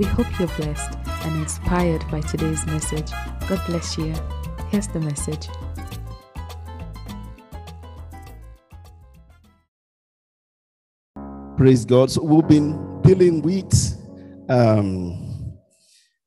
[0.00, 3.10] We hope you're blessed and inspired by today's message.
[3.46, 4.14] God bless you.
[4.70, 5.46] Here's the message.
[11.58, 12.10] Praise God.
[12.10, 13.98] So we've been dealing with
[14.48, 15.52] um,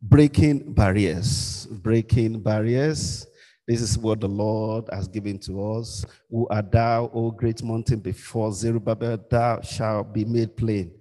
[0.03, 1.65] breaking barriers.
[1.71, 3.25] Breaking barriers.
[3.67, 6.05] This is what the Lord has given to us.
[6.29, 10.91] Who are thou, O great mountain, before Zerubbabel, thou shalt be made plain.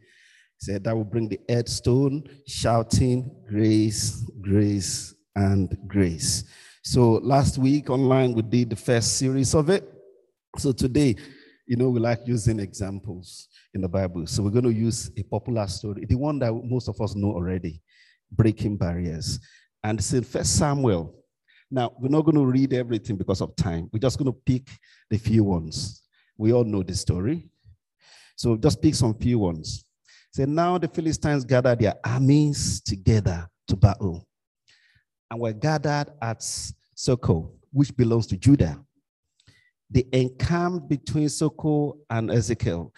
[0.63, 6.45] Said that will bring the headstone, shouting, grace, grace, and grace.
[6.85, 9.93] So last week online, we did the first series of it.
[10.59, 11.17] So today,
[11.67, 14.25] you know, we like using examples in the Bible.
[14.29, 17.33] So we're going to use a popular story, the one that most of us know
[17.33, 17.83] already,
[18.31, 19.41] breaking barriers.
[19.83, 21.13] And it's in First Samuel.
[21.73, 23.91] Now, we're not going to read everything because of time.
[23.93, 24.69] We're just going to pick
[25.11, 26.05] the few ones.
[26.39, 27.51] We all know the story.
[28.37, 29.85] So just pick some few ones.
[30.35, 34.27] Say, now the Philistines gathered their armies together to battle
[35.31, 38.83] and were gathered at Socoh, which belongs to Judah.
[39.91, 42.91] They encamped between Socoh and Azekah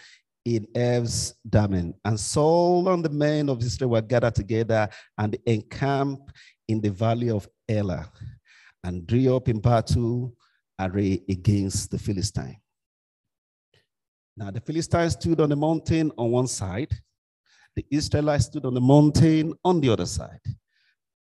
[0.45, 1.93] in Ephes Dammim.
[2.05, 6.31] And Saul and the men of Israel were gathered together and they encamped
[6.69, 8.09] in the valley of Elah
[8.83, 10.33] and drew up in battle
[10.79, 12.57] array against the Philistine.
[14.37, 16.93] Now the Philistines stood on the mountain on one side,
[17.75, 20.39] the Israelites stood on the mountain on the other side,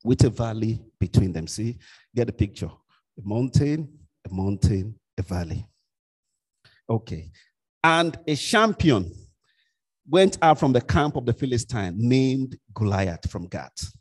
[0.05, 1.47] with a valley between them.
[1.47, 1.79] See,
[2.15, 2.71] get the picture.
[3.19, 3.89] A mountain,
[4.29, 5.67] a mountain, a valley.
[6.89, 7.31] Okay.
[7.85, 9.13] And a champion
[10.09, 13.93] went out from the camp of the Philistine named Goliath from Gath,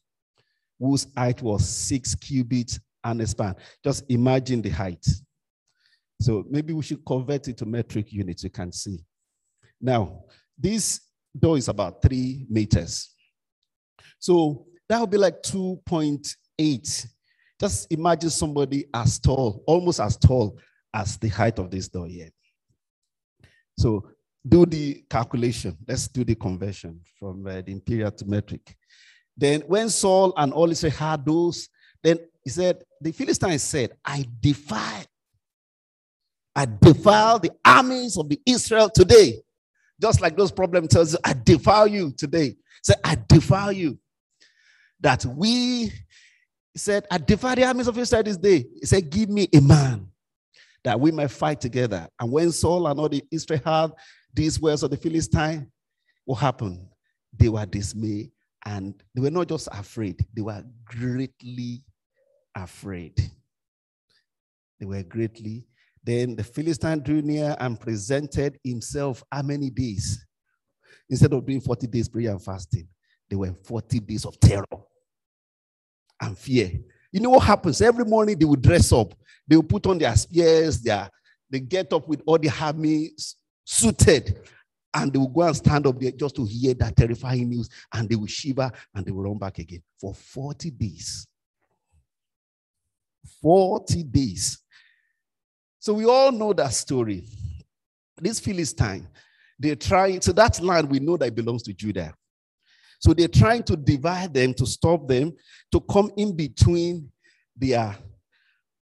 [0.79, 3.55] whose height was six cubits and a span.
[3.83, 5.05] Just imagine the height.
[6.22, 8.99] So maybe we should convert it to metric units, you can see.
[9.79, 10.23] Now,
[10.57, 10.99] this
[11.39, 13.13] door is about three meters.
[14.19, 17.07] So that would be like 2.8.
[17.59, 20.57] Just imagine somebody as tall, almost as tall
[20.94, 22.29] as the height of this door here.
[23.78, 24.09] So
[24.47, 25.78] do the calculation.
[25.88, 28.75] Let's do the conversion from uh, the imperial to metric.
[29.38, 31.69] Then when Saul and all Israel had those,
[32.03, 35.05] then he said, the Philistines said, I defy,
[36.55, 39.41] I defile the armies of the Israel today.
[40.01, 42.55] Just like those problem tells you, I defile you today.
[42.83, 43.99] Say, I defile you.
[45.01, 45.91] That we
[46.75, 48.65] said, I defy the armies of Israel this day.
[48.79, 50.09] He said, Give me a man
[50.83, 52.07] that we may fight together.
[52.19, 53.91] And when Saul and all the Israel had
[54.33, 55.71] these words of the Philistine,
[56.25, 56.85] what happened?
[57.37, 58.31] They were dismayed
[58.66, 61.83] and they were not just afraid, they were greatly
[62.55, 63.13] afraid.
[64.79, 65.69] They were greatly.
[66.03, 70.25] Then the Philistine drew near and presented himself how many days?
[71.09, 72.87] Instead of doing 40 days prayer and fasting,
[73.29, 74.65] they were 40 days of terror
[76.21, 76.71] and fear.
[77.11, 77.81] You know what happens?
[77.81, 79.13] Every morning they would dress up.
[79.47, 81.09] They would put on their spears, their,
[81.49, 83.11] they get up with all the army
[83.66, 84.39] suited,
[84.93, 88.07] and they will go and stand up there just to hear that terrifying news, and
[88.07, 91.27] they will shiver and they will run back again for 40 days.
[93.41, 94.59] 40 days.
[95.79, 97.25] So we all know that story.
[98.17, 99.07] This Philistine,
[99.57, 102.13] they're trying, so that land we know that belongs to Judah.
[103.00, 105.34] So they're trying to divide them, to stop them,
[105.72, 107.09] to come in between
[107.56, 107.95] their,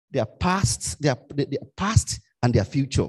[0.09, 3.07] their past, their, their past and their future.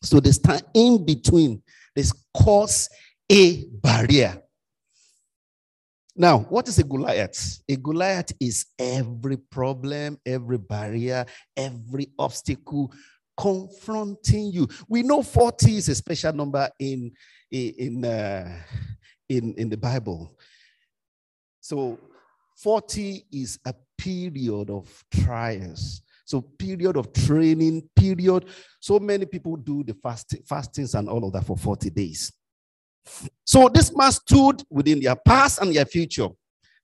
[0.00, 1.62] So they stand in between.
[1.94, 2.88] This cause
[3.30, 4.41] a barrier.
[6.14, 7.62] Now, what is a Goliath?
[7.68, 11.24] A Goliath is every problem, every barrier,
[11.56, 12.92] every obstacle
[13.36, 14.68] confronting you.
[14.88, 17.12] We know 40 is a special number in,
[17.50, 18.58] in, uh,
[19.28, 20.36] in, in the Bible.
[21.60, 21.98] So
[22.58, 26.02] 40 is a period of trials.
[26.26, 28.46] So period of training, period.
[28.80, 32.32] So many people do the fast, fastings and all of that for 40 days.
[33.44, 36.28] So this man stood within their past and their future,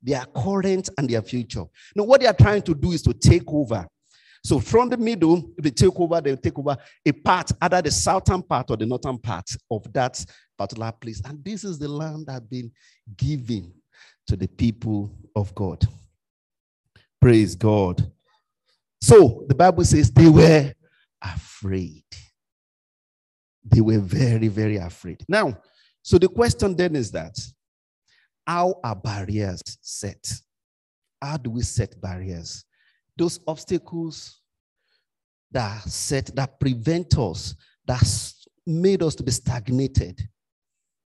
[0.03, 1.65] their current and their future.
[1.95, 3.87] Now, what they are trying to do is to take over.
[4.45, 7.91] So from the middle, if they take over, they take over a part, either the
[7.91, 10.25] southern part or the northern part of that
[10.57, 11.21] particular place.
[11.25, 12.71] And this is the land that has been
[13.17, 13.73] given
[14.27, 15.87] to the people of God.
[17.21, 18.11] Praise God.
[19.01, 20.73] So the Bible says they were
[21.23, 22.05] afraid.
[23.65, 25.23] They were very, very afraid.
[25.29, 25.59] Now,
[26.03, 27.39] so the question then is that
[28.47, 30.33] how are barriers set?
[31.21, 32.65] How do we set barriers?
[33.17, 34.41] Those obstacles
[35.51, 37.55] that set, that prevent us,
[37.87, 38.03] that
[38.67, 40.21] made us to be stagnated,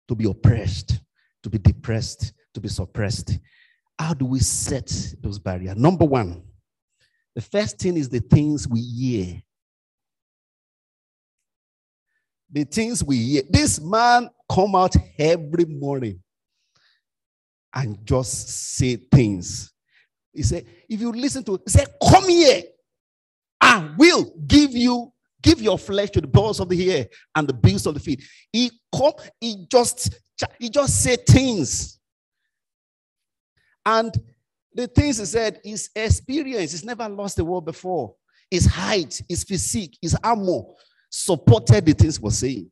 [0.08, 1.00] to be oppressed,
[1.42, 3.38] to be depressed, to be suppressed.
[3.98, 4.90] How do we set
[5.20, 5.76] those barriers?
[5.76, 6.42] Number one,
[7.34, 9.42] the first thing is the things we hear.
[12.52, 13.42] The things we hear.
[13.48, 16.20] This man come out every morning
[17.72, 19.72] and just say things.
[20.32, 22.62] He said, if you listen to he said, come here.
[23.60, 25.12] I will give you,
[25.42, 28.20] give your flesh to the birds of the air and the beasts of the field.
[28.52, 30.18] He come, he just,
[30.58, 31.98] he just said things.
[33.84, 34.14] And
[34.72, 38.14] the things he said, his experience, he's never lost the war before.
[38.50, 40.62] His height, his physique, his armor
[41.10, 42.70] supported the things we're saying.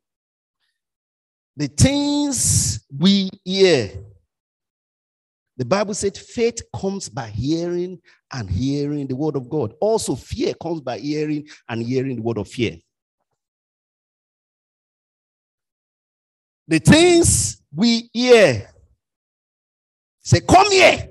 [1.57, 3.91] The things we hear.
[5.57, 8.01] The Bible said faith comes by hearing
[8.33, 9.75] and hearing the word of God.
[9.81, 12.77] Also, fear comes by hearing and hearing the word of fear.
[16.69, 18.71] The things we hear
[20.23, 21.09] say, Come here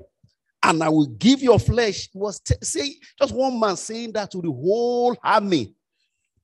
[0.62, 2.08] and I will give your flesh.
[2.14, 5.74] Was t- saying, just one man saying that to the whole army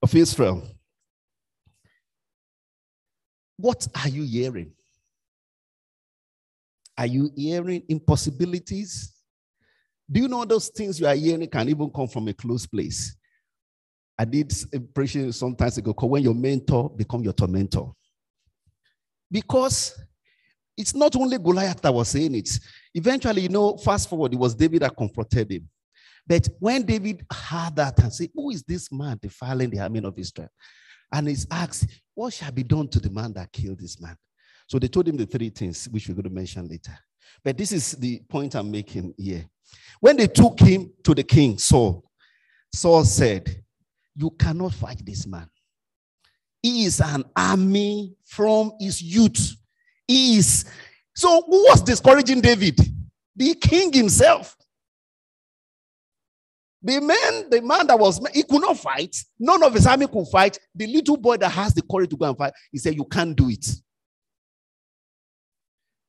[0.03, 0.69] of Israel.
[3.57, 4.73] What are you hearing?
[6.97, 9.13] Are you hearing impossibilities?
[10.11, 13.17] Do you know those things you are hearing can even come from a close place?
[14.19, 17.91] I did a eh, preaching sometimes ago called when your mentor become your tormentor.
[19.31, 19.99] Because
[20.77, 22.49] it's not only Goliath that was saying it.
[22.95, 25.69] Eventually, you know, fast forward, it was David that confronted him.
[26.27, 30.19] But when David heard that and said, Who is this man defiling the army of
[30.19, 30.49] Israel?
[31.15, 34.17] And he's asked, What shall be done to the man that killed this man?
[34.67, 36.99] So they told him the three things, which we're going to mention later.
[37.45, 39.45] But this is the point I'm making here.
[40.01, 42.05] When they took him to the king, Saul,
[42.73, 43.63] Saul said,
[44.17, 45.49] You cannot fight this man.
[46.61, 49.55] He is an army from his youth
[50.09, 50.65] He is.
[51.15, 52.81] So, who was discouraging David?
[53.37, 54.57] The king himself.
[56.85, 59.17] The man, the man that was, he could not fight.
[59.39, 60.59] None of his army could fight.
[60.75, 63.35] The little boy that has the courage to go and fight, he said, You can't
[63.35, 63.67] do it.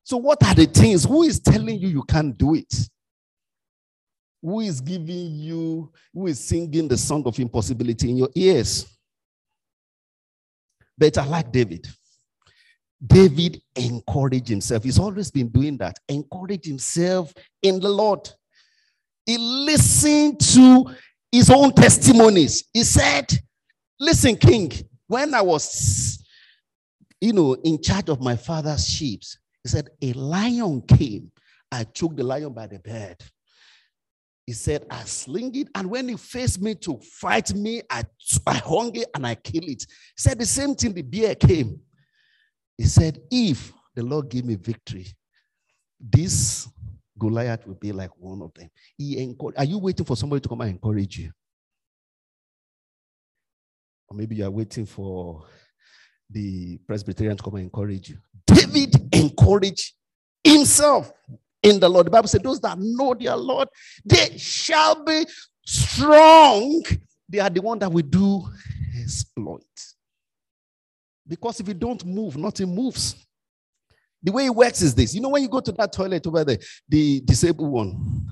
[0.04, 1.06] So, what are the things?
[1.06, 2.74] Who is telling you you can't do it?
[4.42, 8.86] Who is giving you, who is singing the song of impossibility in your ears?
[10.98, 11.88] Better like David.
[13.06, 14.84] David encouraged himself.
[14.84, 15.98] He's always been doing that.
[16.10, 18.30] Encourage himself in the Lord.
[19.26, 20.86] He listened to
[21.32, 22.66] his own testimonies.
[22.74, 23.32] He said,
[24.00, 24.72] Listen, King,
[25.08, 26.24] when I was,
[27.22, 29.22] you know, in charge of my father's sheep,
[29.64, 31.32] he said, A lion came.
[31.72, 33.18] I took the lion by the beard.
[34.46, 38.04] He said, I sling it, and when he faced me to fight me, I,
[38.46, 39.82] I hung it and I kill it.
[39.90, 41.80] He said the same thing, the bear came.
[42.78, 45.08] He said, If the Lord give me victory,
[46.00, 46.68] this
[47.18, 48.70] Goliath will be like one of them.
[48.98, 49.58] He encouraged.
[49.58, 51.32] Are you waiting for somebody to come and encourage you?
[54.08, 55.46] Or maybe you are waiting for
[56.30, 58.18] the Presbyterian to come and encourage you.
[58.46, 59.94] David encouraged
[60.44, 61.12] himself
[61.64, 62.08] in the Lord.
[62.08, 63.68] The Bible said, Those that know their Lord,
[64.04, 65.26] they shall be
[65.66, 66.84] strong.
[67.28, 68.48] They are the one that will do
[69.02, 69.64] exploit.
[71.28, 73.25] Because if you don't move, nothing moves.
[74.26, 75.14] The way it works is this.
[75.14, 76.58] You know, when you go to that toilet over there,
[76.90, 78.26] the disabled one,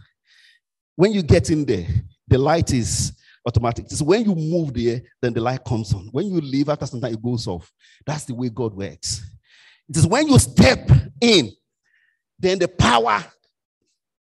[0.96, 1.86] when you get in there,
[2.28, 3.14] the light is
[3.46, 3.86] automatic.
[3.86, 6.10] It's when you move there, then the light comes on.
[6.12, 7.72] When you leave, after some time, it goes off.
[8.08, 9.24] That's the way God works.
[9.88, 10.90] It is when you step
[11.22, 11.52] in,
[12.40, 13.24] then the power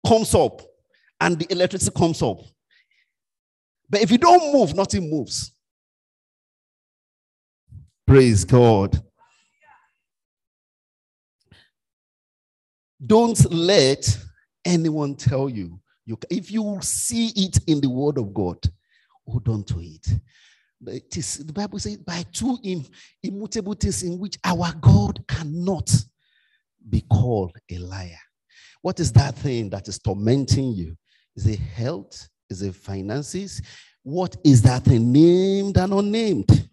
[0.08, 0.62] comes up
[1.20, 2.38] and the electricity comes up.
[3.90, 5.54] But if you don't move, nothing moves.
[8.06, 9.02] Praise God.
[13.06, 14.18] Don't let
[14.66, 15.80] anyone tell you.
[16.06, 16.18] you.
[16.30, 18.58] If you see it in the Word of God,
[19.27, 20.08] hold on to it.
[20.86, 22.58] It is, the Bible says, by two
[23.24, 25.92] immutable things in which our God cannot
[26.89, 28.20] be called a liar.
[28.82, 30.96] What is that thing that is tormenting you?
[31.36, 32.27] Is it health?
[32.50, 33.62] Is it finances?
[34.04, 36.70] What is that thing named and unnamed?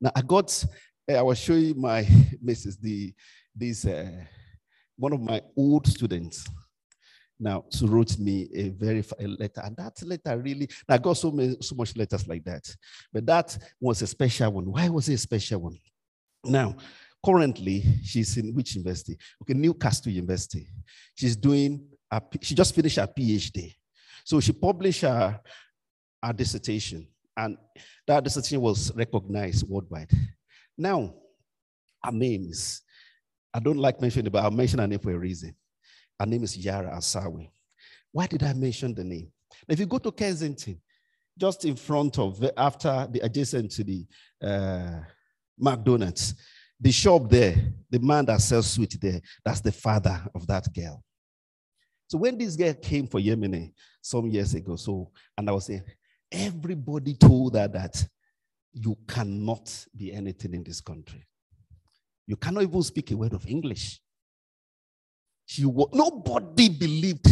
[0.00, 0.64] Now I got,
[1.10, 2.06] uh, I was showing my
[2.42, 3.12] missus the
[3.54, 4.10] this uh,
[5.00, 6.46] one of my old students.
[7.42, 11.30] Now, she wrote me a very a letter, and that letter really, I got so
[11.30, 12.76] many, so much letters like that,
[13.10, 14.70] but that was a special one.
[14.70, 15.78] Why was it a special one?
[16.44, 16.76] Now,
[17.24, 19.16] currently, she's in which university?
[19.42, 20.68] Okay, Newcastle University.
[21.14, 23.74] She's doing, a, she just finished her PhD.
[24.22, 25.40] So she published her,
[26.22, 27.56] her dissertation, and
[28.06, 30.10] that dissertation was recognized worldwide.
[30.76, 31.14] Now,
[32.04, 32.82] her name is,
[33.52, 35.54] I don't like mentioning it, but I'll mention her name for a reason.
[36.18, 37.50] Her name is Yara Asawi.
[38.12, 39.30] Why did I mention the name?
[39.68, 40.80] If you go to Kensington,
[41.38, 44.06] just in front of, after the adjacent to the
[44.42, 45.00] uh,
[45.58, 46.34] McDonald's,
[46.78, 47.54] the shop there,
[47.88, 51.02] the man that sells sweet there, that's the father of that girl.
[52.08, 55.82] So when this girl came for Yemeni some years ago, so and I was saying,
[56.30, 58.04] everybody told her that
[58.72, 61.24] you cannot be anything in this country.
[62.30, 63.98] You cannot even speak a word of English.
[65.46, 67.26] She nobody believed.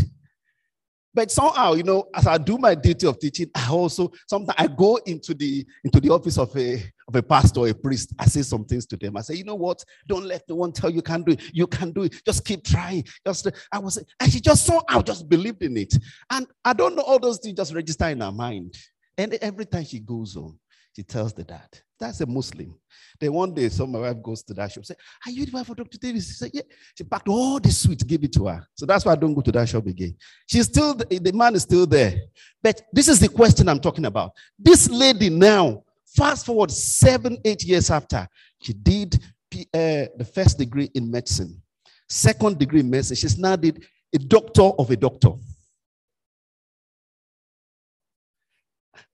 [1.15, 4.67] But somehow, you know, as I do my duty of teaching, I also sometimes I
[4.67, 8.13] go into the into the office of a of a pastor or a priest.
[8.19, 9.17] I say some things to them.
[9.17, 9.85] I say, you know what?
[10.09, 11.43] Don't let no one tell you can't do it.
[11.53, 12.21] You can do it.
[12.27, 13.05] Just keep trying.
[13.25, 15.95] Just I was and she just somehow just believed in it.
[16.29, 18.77] And I don't know all those things just register in her mind.
[19.17, 20.59] And every time she goes on,
[20.97, 22.75] she tells the dad, that's a Muslim.
[23.21, 24.95] Then one day, some of my wife goes to that shop, say,
[25.27, 25.99] Are you the wife of Dr.
[25.99, 26.29] Davis?
[26.29, 26.63] She said, Yeah.
[26.97, 28.67] She packed all the sweets, give it to her.
[28.75, 30.17] So that's why I don't go to that shop again.
[30.47, 32.15] She's still, the man is still there.
[32.63, 34.33] But this is the question I'm talking about.
[34.59, 38.29] This lady now, fast forward seven, eight years after,
[38.63, 41.61] she did uh, the first degree in medicine,
[42.09, 43.17] second degree in medicine.
[43.17, 45.31] She's now did a doctor of a doctor.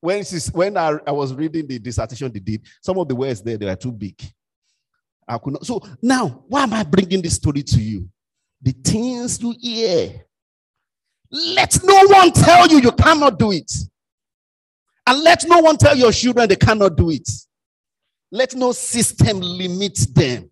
[0.04, 3.56] When, when I, I was reading the dissertation they did, some of the words there,
[3.56, 4.20] they were too big.
[5.26, 5.64] I could not.
[5.64, 8.06] So now, why am I bringing this story to you?
[8.60, 10.26] The things you hear.
[11.30, 13.72] Let no one tell you you cannot do it.
[15.06, 17.28] And let no one tell your children they cannot do it.
[18.30, 20.50] Let no system limit them.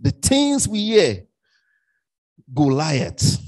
[0.00, 1.24] The things we hear,
[2.52, 3.38] Goliath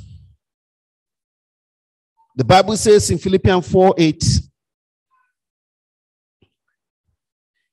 [2.37, 4.25] the Bible says in Philippians 4 8,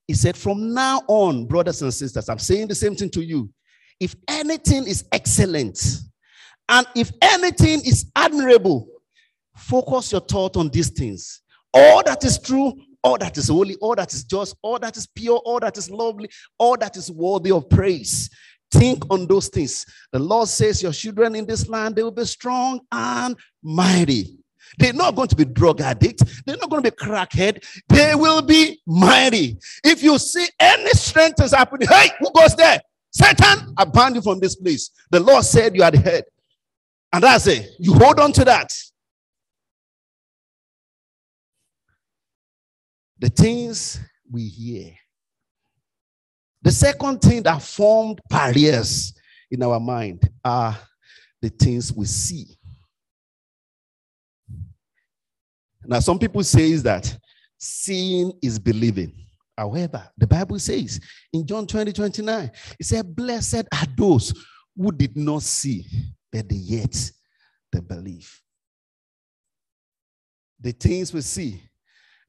[0.07, 3.49] he said, From now on, brothers and sisters, I'm saying the same thing to you.
[3.99, 5.79] If anything is excellent
[6.69, 8.87] and if anything is admirable,
[9.55, 11.41] focus your thought on these things.
[11.73, 15.07] All that is true, all that is holy, all that is just, all that is
[15.07, 18.29] pure, all that is lovely, all that is worthy of praise.
[18.71, 19.85] Think on those things.
[20.11, 24.37] The Lord says, Your children in this land, they will be strong and mighty.
[24.77, 26.41] They're not going to be drug addicts.
[26.43, 27.63] They're not going to be crackhead.
[27.89, 29.57] They will be mighty.
[29.83, 32.81] If you see any strength is happening, hey, who goes there?
[33.11, 34.89] Satan, I ban you from this place.
[35.11, 36.23] The Lord said you are the head.
[37.11, 37.69] And that's it.
[37.77, 38.73] You hold on to that.
[43.19, 43.99] The things
[44.31, 44.93] we hear.
[46.63, 49.13] The second thing that formed barriers
[49.51, 50.75] in our mind are
[51.41, 52.57] the things we see.
[55.85, 57.17] Now, some people say is that
[57.57, 59.13] seeing is believing.
[59.57, 60.99] However, the Bible says
[61.31, 64.33] in John 20, 29, it said, Blessed are those
[64.75, 65.85] who did not see,
[66.31, 67.11] but they yet
[67.71, 68.41] they believe.
[70.59, 71.61] The things we see.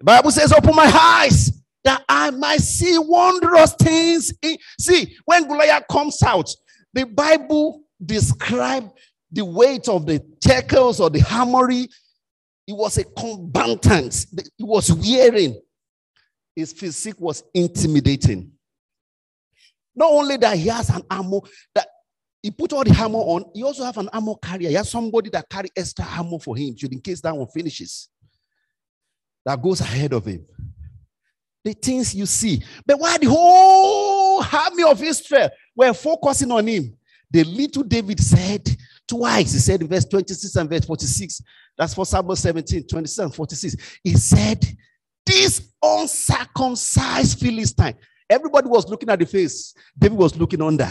[0.01, 1.53] The Bible says, Open my eyes
[1.85, 4.33] that I might see wondrous things.
[4.81, 6.51] See, when Goliath comes out,
[6.93, 8.91] the Bible describes
[9.31, 11.89] the weight of the shekels or the hammery
[12.66, 14.26] he was a combatant.
[14.56, 15.61] He was wearing.
[16.56, 18.52] His physique was intimidating.
[19.94, 21.40] Not only that, he has an armor
[21.75, 21.88] that
[22.42, 23.44] he put all the armor on.
[23.54, 24.68] He also have an armor carrier.
[24.68, 28.09] He has somebody that carry extra armor for him, should in case that one finishes.
[29.44, 30.47] That goes ahead of him.
[31.64, 32.62] The things you see.
[32.87, 36.97] But why the whole army of Israel were focusing on him?
[37.30, 38.68] The little David said
[39.09, 39.53] twice.
[39.53, 41.43] He said in verse 26 and verse 46,
[41.77, 43.99] that's for Psalm 17, 27, 46.
[44.03, 44.65] He said,
[45.27, 47.95] This uncircumcised Philistine.
[48.31, 49.75] Everybody was looking at the face.
[49.99, 50.89] David was looking under.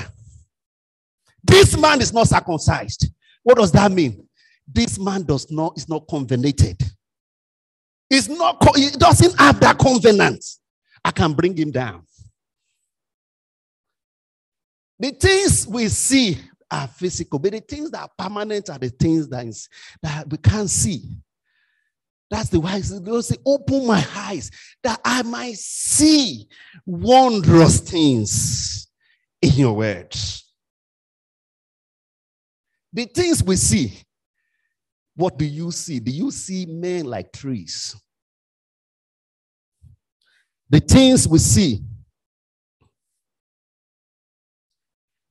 [1.44, 3.10] This man is not circumcised.
[3.44, 4.28] What does that mean?
[4.68, 6.82] This man does not is not covenanted.
[8.10, 8.64] He's not.
[8.76, 10.46] He doesn't have that covenant.
[11.04, 12.06] I can bring him down.
[15.00, 16.38] The things we see
[16.74, 19.70] are physical, but the things that are permanent are the things that, is,
[20.02, 21.18] that we can't see.
[22.30, 24.50] That's the why they say, open my eyes
[24.84, 26.48] that I might see
[26.86, 28.88] wondrous things
[29.42, 30.52] in your words.
[32.92, 33.94] The things we see,
[35.16, 36.00] what do you see?
[36.00, 37.96] Do you see men like trees?
[40.70, 41.84] The things we see.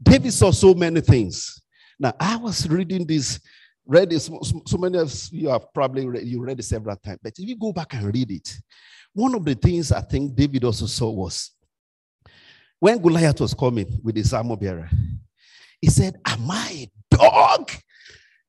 [0.03, 1.63] David saw so many things.
[1.99, 3.41] Now, I was reading this,
[3.87, 4.31] read this,
[4.67, 7.57] so many of you have probably read, you read it several times, but if you
[7.57, 8.57] go back and read it,
[9.13, 11.53] one of the things I think David also saw was
[12.81, 14.91] when Goliath was coming with his armor bearer,
[15.81, 17.71] he said, Am I a dog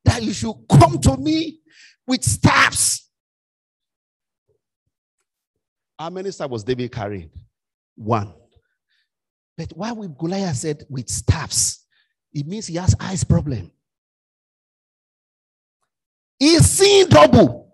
[0.06, 1.60] that you should come to me
[2.08, 3.12] with staffs?
[6.00, 7.30] How many staffs was David carrying?
[7.96, 8.34] One.
[9.64, 11.86] But why would Goliath said with staffs?
[12.34, 13.72] It means he has eyes problem.
[16.38, 17.74] He's seeing double.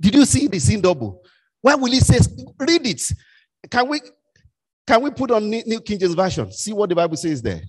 [0.00, 1.22] Did you see the scene double?
[1.60, 2.18] Why will he say,
[2.58, 3.02] read it?
[3.70, 4.00] Can we
[4.86, 6.52] can we put on New King James Version?
[6.52, 7.60] See what the Bible says there.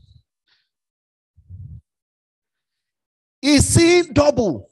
[3.41, 4.69] He's seeing double.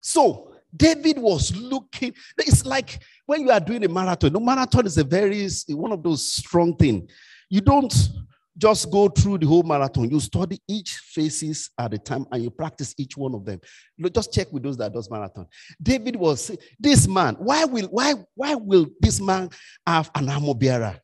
[0.00, 2.14] So David was looking.
[2.38, 4.32] It's like when you are doing a marathon.
[4.32, 7.10] No marathon is a very one of those strong things.
[7.50, 7.92] You don't
[8.58, 10.08] just go through the whole marathon.
[10.08, 13.60] You study each phases at a time and you practice each one of them.
[14.12, 15.46] Just check with those that does marathon.
[15.82, 17.34] David was this man.
[17.38, 19.50] Why will why why will this man
[19.86, 20.98] have an armor bearer?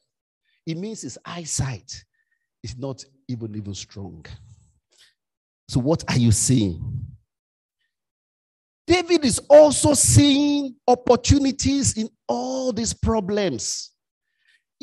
[0.67, 2.05] It means his eyesight
[2.63, 4.25] is not even even strong.
[5.69, 7.07] So what are you seeing?
[8.87, 13.91] David is also seeing opportunities in all these problems.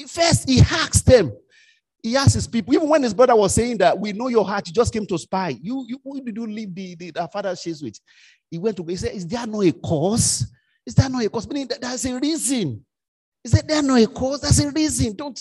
[0.07, 1.33] First, he asks them,
[2.01, 4.67] he asks his people, even when his brother was saying that we know your heart,
[4.67, 5.57] you just came to spy.
[5.61, 7.99] You, you who did you leave the, the, the father's with?
[8.49, 10.49] He went to he said, Is there no a cause?
[10.85, 11.47] Is there no a cause?
[11.47, 12.85] Meaning that there's a reason.
[13.43, 14.41] Is there, there no a cause?
[14.41, 15.15] There's a reason.
[15.15, 15.39] Don't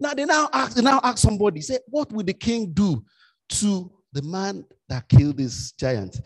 [0.00, 3.04] now they now ask, they now ask somebody, say, What will the king do
[3.50, 6.20] to the man that killed this giant?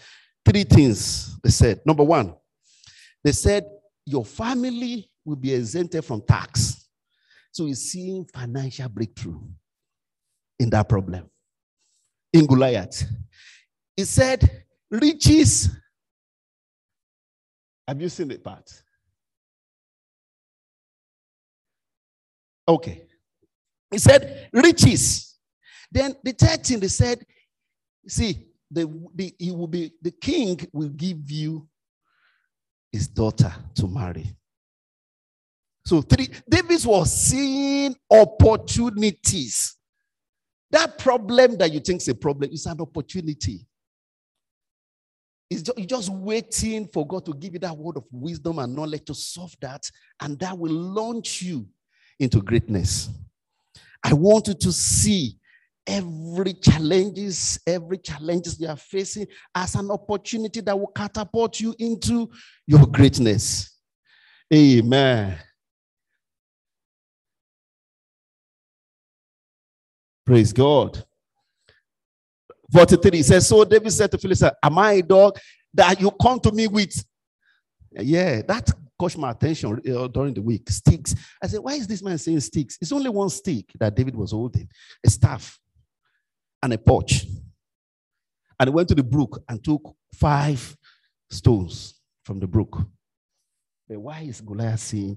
[0.47, 1.81] Three things they said.
[1.85, 2.33] Number one,
[3.25, 3.67] they said,
[4.05, 6.89] Your family will be exempted from tax.
[7.51, 9.41] So he's seeing financial breakthrough
[10.61, 11.29] in that problem.
[12.33, 13.05] In Goliath,
[13.97, 15.71] he said, riches.
[17.89, 18.71] Have you seen the part?
[22.69, 23.03] Okay.
[23.91, 25.39] He said, riches.
[25.91, 27.25] Then the third thing they said,
[28.07, 31.69] see, the, the, he will be, the king will give you
[32.93, 34.37] his daughter to marry.
[35.85, 39.77] So three, David was seeing opportunities.
[40.71, 43.67] That problem that you think is a problem is an opportunity.
[45.49, 48.75] It's just, you're just waiting for God to give you that word of wisdom and
[48.75, 49.89] knowledge to solve that,
[50.21, 51.69] and that will launch you
[52.19, 53.09] into greatness.
[54.03, 55.39] I want you to see
[55.87, 62.31] every challenges, every challenges you are facing as an opportunity that will catapult you into
[62.67, 63.77] your greatness.
[64.53, 65.39] Amen.
[70.25, 71.05] Praise God.
[72.73, 75.39] 43 says, So David said to Philip, Am I a dog
[75.73, 77.05] that you come to me with?
[77.93, 80.69] Yeah, that caught my attention uh, during the week.
[80.69, 81.15] Sticks.
[81.41, 82.77] I said, Why is this man saying sticks?
[82.81, 84.69] It's only one stick that David was holding
[85.05, 85.61] a staff
[86.67, 87.25] and a porch.
[88.59, 90.77] And he went to the brook and took five
[91.31, 92.79] stones from the brook.
[93.89, 95.17] But why is Goliath seeing?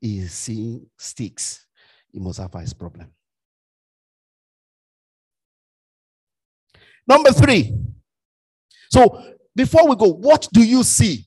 [0.00, 1.66] He is seeing sticks.
[2.12, 3.10] He must have his problem.
[7.06, 7.74] Number three.
[8.90, 9.22] So
[9.56, 11.26] before we go, what do you see?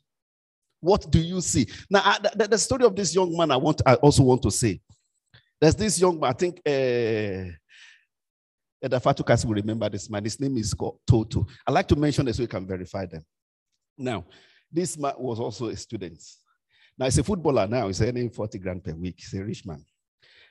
[0.81, 1.65] What do you see?
[1.89, 4.81] Now, the, the, story of this young man, I want, I also want to say.
[5.59, 7.55] There's this young man, I think uh,
[8.91, 10.23] the Fatukasi will remember this man.
[10.23, 10.75] His name is
[11.07, 11.47] Toto.
[11.65, 13.23] I like to mention this so we can verify them.
[13.97, 14.25] Now,
[14.71, 16.21] this man was also a student.
[16.97, 17.87] Now, he's a footballer now.
[17.87, 19.15] He's earning 40 grand per week.
[19.17, 19.83] He's a rich man.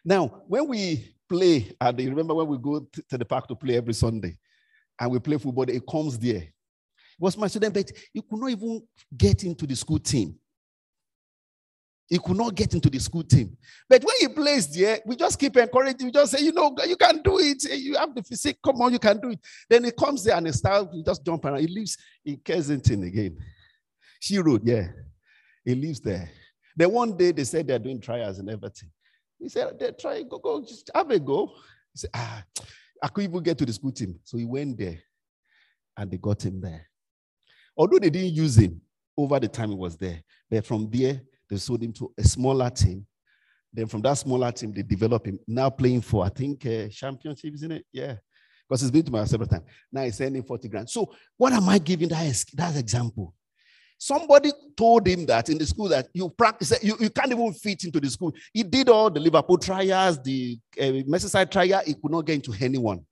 [0.05, 3.77] Now, when we play, and you remember when we go to the park to play
[3.77, 4.39] every Sunday,
[4.99, 6.43] and we play football, it comes there.
[6.43, 8.83] It was my student, but he could not even
[9.17, 10.35] get into the school team.
[12.09, 13.57] He could not get into the school team.
[13.89, 16.07] But when he plays there, we just keep encouraging.
[16.07, 17.65] We just say, you know, you can do it.
[17.65, 18.59] You have the physique.
[18.63, 19.39] Come on, you can do it.
[19.71, 21.61] Then he comes there and he starts, he just jump around.
[21.61, 23.39] He lives in Kensington again.
[24.21, 24.89] She Road, yeah.
[25.65, 26.31] He lives there.
[26.77, 28.91] Then one day they said they're doing trials and everything.
[29.39, 31.47] He said, they're trying, go, go, just have a go.
[31.93, 32.45] He said, ah,
[33.03, 34.19] I couldn't even get to the school team.
[34.25, 34.99] So he went there
[35.97, 36.89] and they got him there.
[37.77, 38.81] Although they didn't use him
[39.17, 42.71] over the time he was there, but from there, they sold him to a smaller
[42.71, 43.07] team
[43.73, 45.39] Then from that smaller team, they develop him.
[45.47, 47.85] Now playing for, I think, uh, championship, isn't it?
[47.93, 48.17] Yeah.
[48.67, 49.65] Because he's been to my several times.
[49.91, 50.89] Now he's earning 40 grand.
[50.89, 53.35] So what am I giving that, that example?
[53.99, 57.85] Somebody told him that in the school that you practice, you, you can't even fit
[57.85, 58.33] into the school.
[58.53, 62.55] He did all the Liverpool trials, the uh, Merseyside trial, he could not get into
[62.65, 63.05] anyone.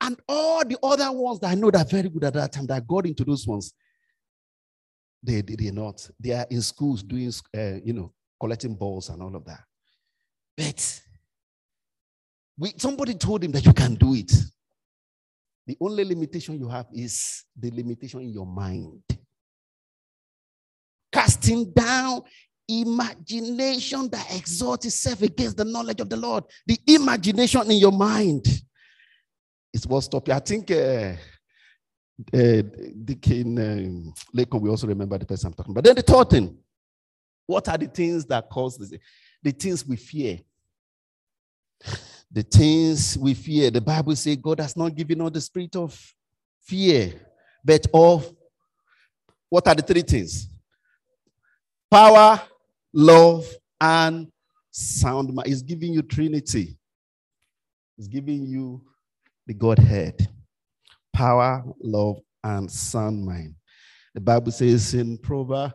[0.00, 2.66] And all the other ones that I know that are very good at that time
[2.66, 3.72] that got into those ones,
[5.22, 6.08] they, they, they're not.
[6.20, 9.60] They are in schools doing, uh, you know, collecting balls and all of that.
[10.56, 11.00] But
[12.58, 14.32] we, somebody told him that you can do it.
[15.66, 19.02] The only limitation you have is the limitation in your mind.
[21.12, 22.22] Casting down
[22.68, 26.44] imagination that exalts itself against the knowledge of the Lord.
[26.66, 28.46] The imagination in your mind
[29.72, 30.34] is what stops you.
[30.34, 31.12] I think uh,
[32.32, 32.62] uh,
[33.04, 35.84] Deacon um, we also remember the person I'm talking about.
[35.84, 36.58] Then the third thing,
[37.46, 38.98] what are the things that cause this?
[39.42, 40.38] The things we fear.
[42.32, 43.70] The things we fear.
[43.70, 46.14] The Bible says God has not given us the spirit of
[46.62, 47.12] fear,
[47.64, 48.34] but of
[49.48, 50.48] what are the three things?
[51.90, 52.40] Power,
[52.92, 53.46] love,
[53.80, 54.26] and
[54.70, 55.48] sound mind.
[55.48, 56.78] He's giving you Trinity.
[57.96, 58.82] He's giving you
[59.46, 60.28] the Godhead.
[61.16, 63.54] Power, love, and sound mind.
[64.14, 65.72] The Bible says in Proverb,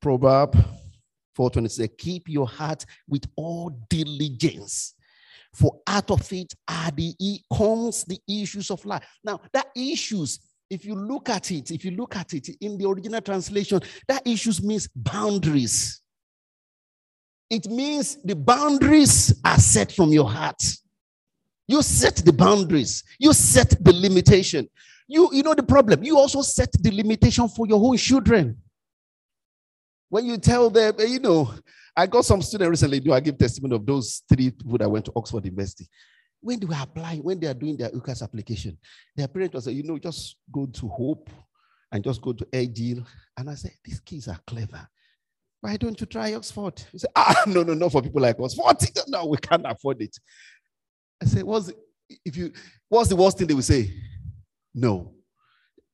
[0.00, 0.54] Proverb
[1.34, 4.94] 426, keep your heart with all diligence.
[5.54, 9.04] For out of it are the comes the issues of life.
[9.24, 10.38] Now, that issues,
[10.70, 14.24] if you look at it, if you look at it in the original translation, that
[14.24, 16.00] issues means boundaries.
[17.50, 20.62] It means the boundaries are set from your heart.
[21.66, 24.68] You set the boundaries, you set the limitation.
[25.06, 26.02] You, you know the problem.
[26.02, 28.58] You also set the limitation for your own children.
[30.08, 31.52] When you tell them, you know,
[31.96, 35.04] I got some students recently, do I give testimony of those three people that went
[35.06, 35.88] to Oxford University.
[36.40, 38.78] When they were applying, when they are doing their UCAS application,
[39.16, 41.30] their parents was, you know, just go to Hope
[41.90, 43.06] and just go to Edge Hill.
[43.36, 44.86] And I said, these kids are clever.
[45.60, 46.82] Why don't you try Oxford?
[46.92, 48.54] You say, ah, no, no, no, for people like us.
[48.54, 50.14] 40, no, we can't afford it.
[51.24, 51.74] I said, what's the,
[52.24, 52.52] if you
[52.88, 53.90] what's the worst thing they will say?
[54.74, 55.14] No.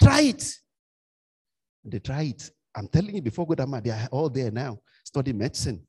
[0.02, 0.52] Try it.
[1.84, 2.50] They try it.
[2.74, 5.86] I'm telling you, before Godama, they are all there now, studying medicine.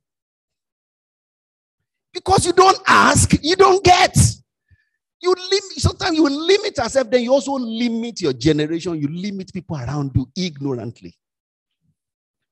[2.13, 4.15] Because you don't ask, you don't get.
[5.21, 9.77] You limit, sometimes you limit yourself, then you also limit your generation, you limit people
[9.77, 11.15] around you ignorantly.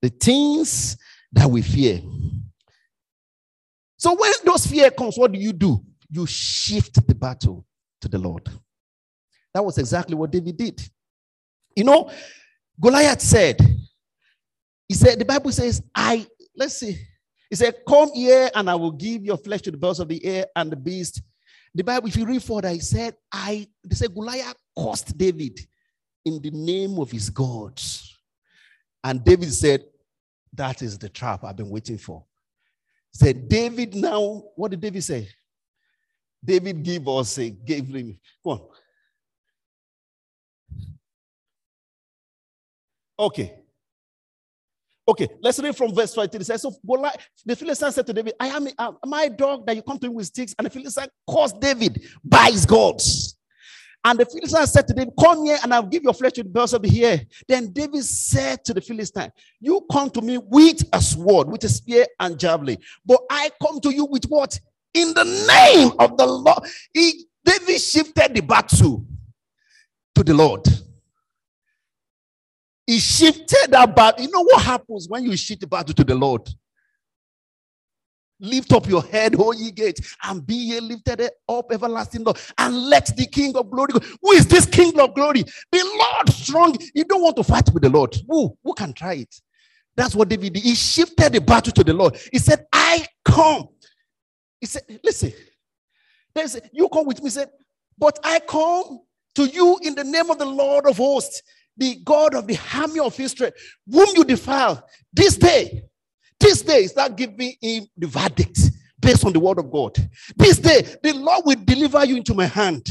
[0.01, 0.97] The things
[1.31, 2.01] that we fear.
[3.97, 5.83] So when those fear comes, what do you do?
[6.09, 7.65] You shift the battle
[8.01, 8.49] to the Lord.
[9.53, 10.81] That was exactly what David did.
[11.75, 12.11] You know,
[12.79, 13.59] Goliath said,
[14.87, 16.97] he said, the Bible says, I, let's see,
[17.49, 20.23] he said, Come here and I will give your flesh to the birds of the
[20.23, 21.21] air and the beast.
[21.73, 25.59] The Bible, if you read further, he said, I, they said, Goliath cursed David
[26.25, 28.17] in the name of his gods.
[29.03, 29.83] And David said,
[30.53, 32.23] That is the trap I've been waiting for.
[33.11, 35.27] Said David now, what did David say?
[36.43, 38.17] David gave us a gave him.
[38.43, 38.61] Go on.
[43.19, 43.55] Okay.
[45.07, 46.37] Okay, let's read from verse 20.
[46.37, 46.71] It says, So
[47.43, 50.13] the Philistine said to David, I am, uh, my dog that you come to him
[50.13, 50.53] with sticks.
[50.57, 53.35] And the Philistine caused David by his gods.
[54.05, 56.49] And the Philistine said to David, Come here and I'll give your flesh to the
[56.49, 57.21] birds of air.
[57.47, 61.69] Then David said to the Philistine, You come to me with a sword, with a
[61.69, 62.77] spear and javelin.
[63.03, 64.59] But I come to you with what?
[64.93, 66.59] In the name of the Lord.
[66.93, 69.05] He, David shifted the battle
[70.15, 70.67] to the Lord.
[72.87, 74.23] He shifted that battle.
[74.25, 76.49] You know what happens when you shift the battle to the Lord?
[78.41, 82.85] Lift up your head, O ye gates, and be ye lifted up, everlasting Lord, and
[82.85, 83.99] let the King of glory go.
[84.21, 85.43] Who is this King of glory?
[85.71, 86.75] The Lord strong.
[86.95, 88.15] You don't want to fight with the Lord.
[88.27, 88.57] Who?
[88.63, 89.35] Who can try it?
[89.95, 90.63] That's what David did.
[90.63, 92.17] He shifted the battle to the Lord.
[92.31, 93.67] He said, I come
[94.59, 95.33] he said, Listen,
[96.33, 97.25] there's you come with me.
[97.25, 97.49] He said,
[97.97, 99.01] But I come
[99.35, 101.41] to you in the name of the Lord of hosts,
[101.77, 103.51] the God of the army of Israel,
[103.89, 105.83] whom you defile this day.
[106.39, 108.59] This day is not giving him the verdict
[108.99, 109.95] based on the word of God.
[110.35, 112.89] This day, the Lord will deliver you into my hand.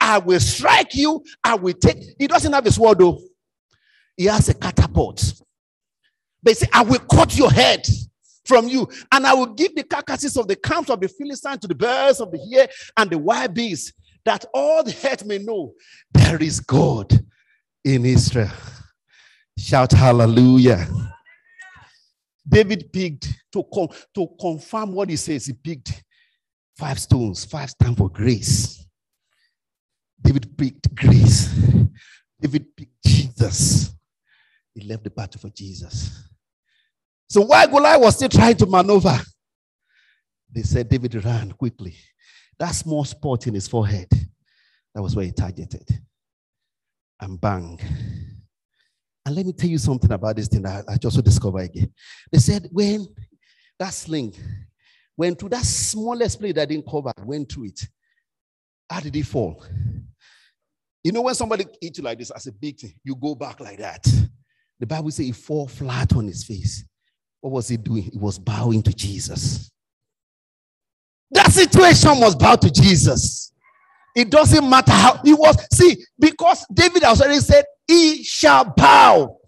[0.00, 1.22] I will strike you.
[1.44, 1.98] I will take.
[2.18, 3.20] He doesn't have a sword though.
[4.16, 5.34] He has a catapult.
[6.44, 7.86] He said, I will cut your head
[8.50, 8.88] from you.
[9.12, 12.20] And I will give the carcasses of the camps of the Philistines to the birds
[12.20, 13.92] of the air and the wild beasts,
[14.24, 15.72] that all the earth may know
[16.12, 17.12] there is God
[17.84, 18.50] in Israel.
[19.56, 20.88] Shout hallelujah.
[22.46, 26.02] David picked to, con- to confirm what he says, he picked
[26.76, 28.84] five stones, five stand for grace.
[30.20, 31.54] David picked grace.
[32.40, 33.94] David picked Jesus.
[34.74, 36.29] He left the battle for Jesus.
[37.30, 39.16] So while Goliath was still trying to maneuver,
[40.52, 41.96] they said David ran quickly.
[42.58, 44.08] That small spot in his forehead,
[44.92, 45.88] that was where he targeted.
[47.20, 47.78] And bang.
[49.24, 51.92] And let me tell you something about this thing that I just discovered again.
[52.32, 53.06] They said when
[53.78, 54.34] that sling
[55.16, 57.80] went through that smallest place that didn't cover, went through it,
[58.90, 59.64] how did he fall?
[61.04, 63.60] You know, when somebody hit you like this as a big thing, you go back
[63.60, 64.04] like that.
[64.80, 66.84] The Bible says he fall flat on his face.
[67.40, 68.02] What was he doing?
[68.02, 69.70] He was bowing to Jesus.
[71.32, 73.52] That situation was bow to Jesus.
[74.16, 75.56] It doesn't matter how he was.
[75.72, 79.38] See, because David has already said, He shall bow.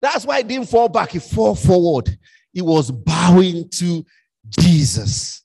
[0.00, 2.08] That's why he didn't fall back, he fall forward.
[2.52, 4.04] He was bowing to
[4.48, 5.44] Jesus.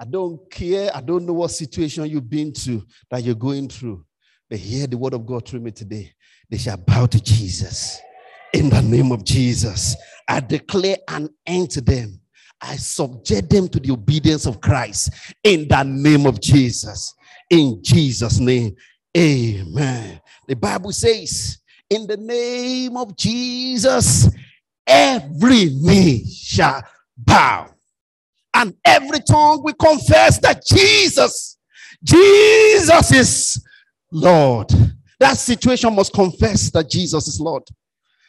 [0.00, 0.90] I don't care.
[0.94, 4.04] I don't know what situation you've been to that you're going through.
[4.50, 6.12] But hear the word of God through me today.
[6.50, 8.00] They shall bow to Jesus.
[8.54, 12.20] In the name of Jesus, I declare an end to them.
[12.60, 15.10] I subject them to the obedience of Christ.
[15.44, 17.14] In the name of Jesus.
[17.50, 18.74] In Jesus' name.
[19.16, 20.20] Amen.
[20.46, 21.58] The Bible says,
[21.90, 24.28] in the name of Jesus,
[24.86, 26.82] every knee shall
[27.16, 27.70] bow,
[28.54, 31.58] and every tongue will confess that Jesus,
[32.02, 33.66] Jesus is
[34.12, 34.70] Lord.
[35.20, 37.62] That situation must confess that Jesus is Lord.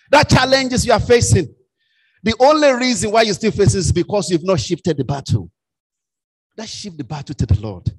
[0.10, 1.54] That challenges you are facing.
[2.24, 5.50] The only reason why you still face is because you've not shifted the battle.
[6.58, 7.90] Let's shift the battle to the Lord.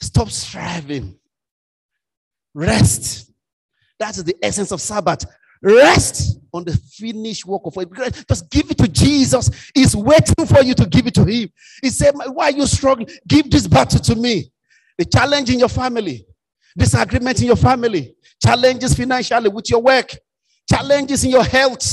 [0.00, 1.16] Stop striving.
[2.52, 3.30] Rest.
[3.98, 5.24] That is the essence of Sabbath.
[5.62, 8.26] Rest on the finished work of it.
[8.28, 9.70] Just give it to Jesus.
[9.74, 11.48] He's waiting for you to give it to him.
[11.80, 13.08] He said, Why are you struggling?
[13.26, 14.50] Give this battle to me.
[14.98, 16.26] The challenge in your family,
[16.76, 20.14] disagreement in your family, challenges financially with your work,
[20.68, 21.92] challenges in your health.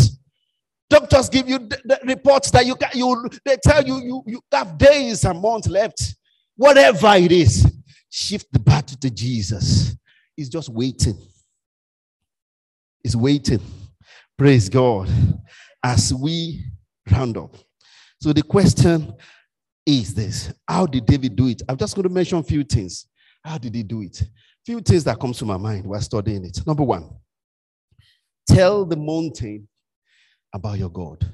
[0.89, 1.69] Doctors give you
[2.03, 6.15] reports that you you they tell you, you you have days and months left.
[6.57, 7.65] Whatever it is,
[8.09, 9.95] shift the battle to Jesus.
[10.35, 11.17] He's just waiting.
[13.03, 13.61] He's waiting.
[14.37, 15.09] Praise God.
[15.83, 16.63] As we
[17.09, 17.55] round up.
[18.19, 19.13] So the question
[19.85, 21.61] is this How did David do it?
[21.67, 23.07] I'm just going to mention a few things.
[23.43, 24.21] How did he do it?
[24.65, 26.65] Few things that comes to my mind while studying it.
[26.67, 27.09] Number one,
[28.55, 29.67] tell the mountain
[30.53, 31.29] about your God.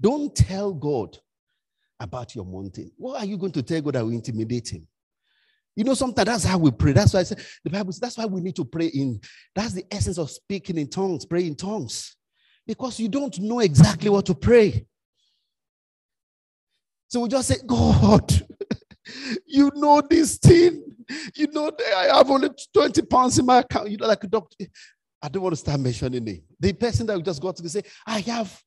[0.00, 1.16] Don't tell God
[1.98, 2.90] about your mountain.
[2.96, 4.86] What are you going to tell God that will intimidate him?
[5.74, 6.92] You know, sometimes that's how we pray.
[6.92, 7.92] That's why I say the Bible.
[7.92, 9.20] Says that's why we need to pray in.
[9.54, 12.16] That's the essence of speaking in tongues, pray in tongues,
[12.66, 14.86] because you don't know exactly what to pray.
[17.08, 18.32] So we just say, God,
[19.46, 20.82] you know this thing.
[21.34, 23.90] You know, I have only 20 pounds in my account.
[23.90, 24.66] You know, like a doctor.
[25.26, 26.42] I don't want to start mentioning name.
[26.60, 28.62] The person that we just got to say, I have.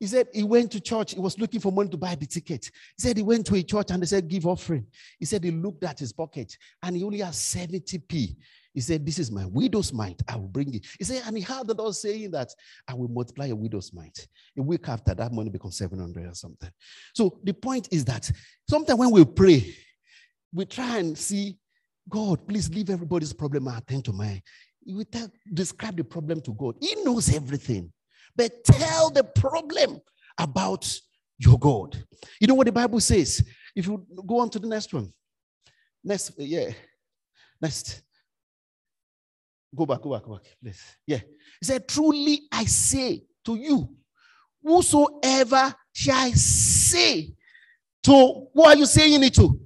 [0.00, 1.14] He said he went to church.
[1.14, 2.64] He was looking for money to buy the ticket.
[2.96, 4.84] He said he went to a church and they said, give offering.
[5.20, 8.34] He said he looked at his pocket and he only has 70p.
[8.74, 10.20] He said, This is my widow's mite.
[10.26, 10.86] I will bring it.
[10.98, 12.48] He said, and he heard the Lord saying that
[12.88, 14.26] I will multiply your widow's mite.
[14.58, 16.70] A week after that money becomes 700 or something.
[17.14, 18.28] So the point is that
[18.68, 19.72] sometimes when we pray,
[20.52, 21.58] we try and see,
[22.08, 24.42] God, please leave everybody's problem and attend to mine.
[24.86, 26.76] We tell, describe the problem to God.
[26.80, 27.92] He knows everything.
[28.34, 30.00] But tell the problem
[30.38, 30.88] about
[31.38, 32.02] your God.
[32.40, 33.44] You know what the Bible says?
[33.74, 35.12] If you go on to the next one.
[36.04, 36.70] Next, yeah.
[37.60, 38.02] Next.
[39.74, 40.82] Go back, go back, go back, please.
[41.06, 41.20] Yeah.
[41.60, 43.88] He said, Truly I say to you,
[44.62, 47.34] whosoever shall say
[48.02, 49.58] to, what are you saying it to?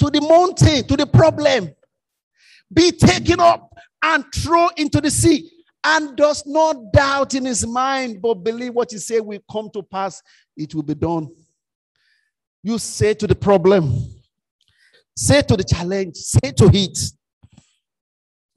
[0.00, 1.74] To the mountain, to the problem,
[2.72, 5.50] be taken up and throw into the sea,
[5.84, 9.82] and does not doubt in his mind, but believe what he say will come to
[9.82, 10.20] pass,
[10.56, 11.28] it will be done.
[12.62, 14.04] You say to the problem,
[15.16, 16.98] say to the challenge, say to it,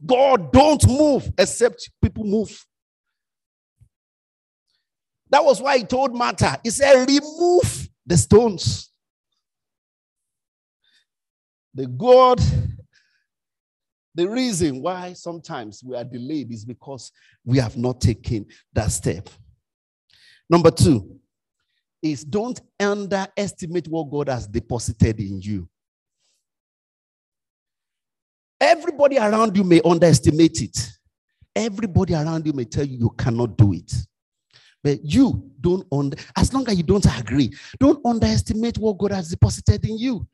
[0.04, 2.66] God don't move except people move.
[5.30, 8.92] That was why he told Martha, he said, remove the stones.
[11.76, 12.42] The God,
[14.16, 17.12] the reason why sometimes we are delayed is because
[17.46, 19.30] we have not taken that step.
[20.50, 21.20] Number two
[22.02, 25.70] is don't underestimate what God has deposited in you.
[28.60, 30.90] Everybody around you may underestimate it.
[31.56, 33.94] Everybody around you may tell you you cannot do it.
[34.84, 39.30] But you don't under, as long as you don't agree, don't underestimate what God has
[39.30, 40.28] deposited in you.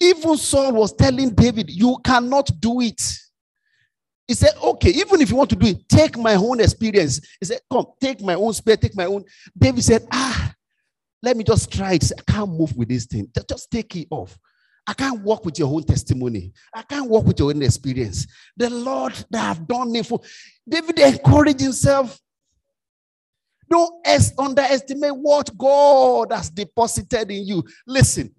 [0.00, 3.00] Even Saul was telling David, You cannot do it.
[4.26, 7.20] He said, Okay, even if you want to do it, take my own experience.
[7.40, 9.24] He said, Come, take my own spirit, take my own.
[9.56, 10.54] David said, Ah,
[11.22, 12.12] let me just try it.
[12.18, 13.30] I can't move with this thing.
[13.48, 14.36] Just take it off.
[14.86, 16.52] I can't walk with your own testimony.
[16.74, 18.26] I can't walk with your own experience.
[18.56, 20.20] The Lord that have done me for.
[20.68, 22.20] David encouraged himself.
[23.70, 24.06] Don't
[24.38, 27.64] underestimate what God has deposited in you.
[27.86, 28.34] Listen,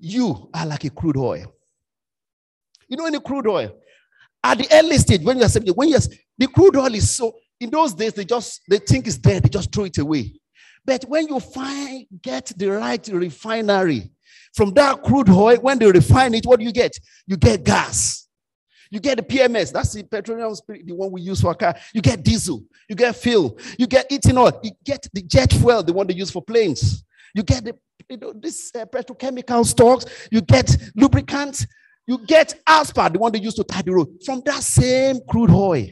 [0.00, 1.54] you are like a crude oil.
[2.88, 3.76] You know, in the crude oil,
[4.42, 6.00] at the early stage, when you're when you're
[6.38, 9.48] the crude oil is so in those days, they just they think it's dead, they
[9.48, 10.32] just throw it away.
[10.84, 14.10] But when you find get the right refinery
[14.54, 16.98] from that crude oil, when they refine it, what do you get?
[17.26, 18.26] You get gas.
[18.90, 21.76] You get the PMS, that's the petroleum spirit, the one we use for a car.
[21.94, 25.92] You get diesel, you get fuel, you get ethanol, you get the jet fuel, the
[25.92, 27.04] one they use for planes.
[27.32, 27.76] You get the
[28.10, 31.66] you know, this uh, petrochemical stocks, you get lubricants,
[32.06, 35.50] you get asphalt, the one they use to tie the road, from that same crude
[35.50, 35.86] oil.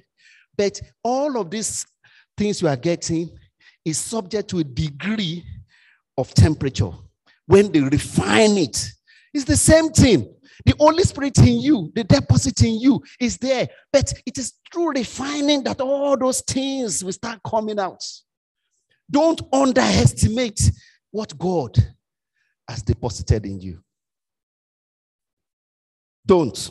[0.56, 1.86] But all of these
[2.36, 3.30] things you are getting
[3.84, 5.44] is subject to a degree
[6.16, 6.90] of temperature.
[7.46, 8.90] When they refine it,
[9.32, 10.34] it's the same thing.
[10.66, 13.68] The Holy Spirit in you, the deposit in you is there.
[13.92, 18.02] But it is through refining that all those things will start coming out.
[19.08, 20.60] Don't underestimate
[21.12, 21.78] what God
[22.68, 23.82] has deposited in you.
[26.26, 26.70] Don't.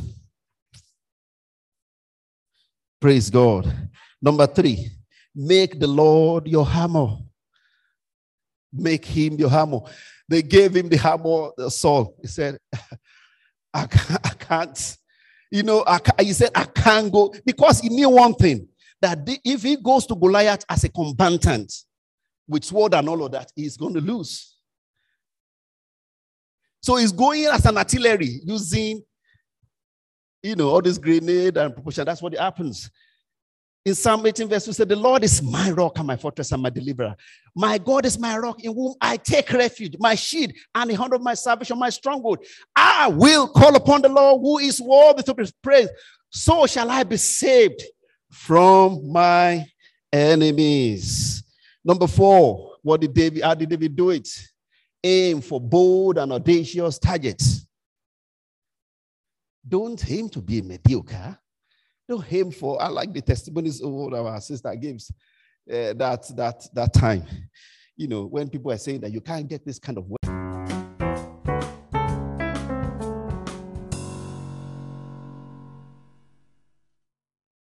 [2.99, 3.71] Praise God.
[4.21, 4.91] Number three,
[5.39, 7.15] Make the Lord your hammer.
[8.73, 9.81] Make him your hammer.
[10.27, 12.15] They gave him the hammer, the Saul.
[12.19, 12.57] He said,
[13.71, 14.97] I can't, I can't.
[15.51, 18.67] You know, I he said, I can't go because he knew one thing
[18.99, 21.71] that if he goes to Goliath as a combatant
[22.47, 24.56] with sword and all of that, he's going to lose.
[26.87, 29.03] So he's going as an artillery using,
[30.41, 32.05] you know, all this grenade and proportion.
[32.05, 32.89] That's what happens.
[33.83, 36.63] In Psalm 18, verse 2 said, The Lord is my rock and my fortress and
[36.63, 37.13] my deliverer.
[37.53, 41.13] My God is my rock in whom I take refuge, my shield and the horn
[41.13, 42.39] of my salvation, my stronghold.
[42.73, 45.91] I will call upon the Lord who is worthy to be praised.
[46.29, 47.83] So shall I be saved
[48.31, 49.65] from my
[50.13, 51.43] enemies.
[51.83, 54.29] Number four, what did David, how did David do it?
[55.07, 57.65] Aim for bold and audacious targets.
[59.67, 61.37] Don't aim to be mediocre
[62.07, 62.81] don't aim for.
[62.81, 65.11] I like the testimonies of our sister gives
[65.69, 67.25] uh, that that that time.
[67.95, 70.26] You know, when people are saying that you can't get this kind of wealth